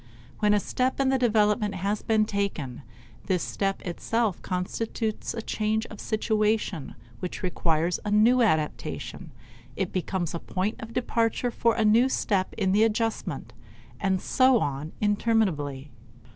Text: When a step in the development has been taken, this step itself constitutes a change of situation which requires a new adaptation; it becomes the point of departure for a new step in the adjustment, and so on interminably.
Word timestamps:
When 0.39 0.55
a 0.55 0.59
step 0.59 0.99
in 0.99 1.09
the 1.09 1.19
development 1.19 1.75
has 1.75 2.01
been 2.01 2.25
taken, 2.25 2.81
this 3.27 3.43
step 3.43 3.83
itself 3.83 4.41
constitutes 4.41 5.35
a 5.35 5.43
change 5.43 5.85
of 5.91 5.99
situation 5.99 6.95
which 7.19 7.43
requires 7.43 7.99
a 8.03 8.09
new 8.09 8.41
adaptation; 8.41 9.29
it 9.75 9.93
becomes 9.93 10.31
the 10.31 10.39
point 10.39 10.81
of 10.81 10.91
departure 10.93 11.51
for 11.51 11.75
a 11.75 11.85
new 11.85 12.09
step 12.09 12.51
in 12.57 12.71
the 12.71 12.83
adjustment, 12.83 13.53
and 13.99 14.19
so 14.19 14.57
on 14.59 14.91
interminably. 15.01 15.91